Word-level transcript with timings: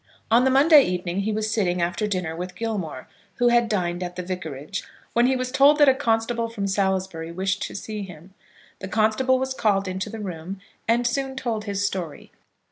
On 0.31 0.45
the 0.45 0.49
Monday 0.49 0.81
evening 0.81 1.19
he 1.19 1.31
was 1.31 1.51
sitting, 1.51 1.79
after 1.79 2.07
dinner, 2.07 2.35
with 2.35 2.55
Gilmore, 2.55 3.07
who 3.35 3.49
had 3.49 3.69
dined 3.69 4.01
at 4.01 4.15
the 4.15 4.23
vicarage, 4.23 4.81
when 5.13 5.27
he 5.27 5.35
was 5.35 5.51
told 5.51 5.77
that 5.77 5.87
a 5.87 5.93
constable 5.93 6.49
from 6.49 6.65
Salisbury 6.65 7.31
wished 7.31 7.61
to 7.67 7.75
see 7.75 8.01
him. 8.01 8.33
The 8.79 8.87
constable 8.87 9.37
was 9.37 9.53
called 9.53 9.87
into 9.87 10.09
the 10.09 10.17
room, 10.17 10.59
and 10.87 11.05
soon 11.05 11.35
told 11.35 11.65
his 11.65 11.85
story. 11.85 12.31